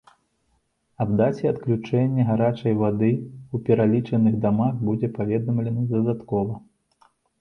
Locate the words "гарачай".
2.29-2.73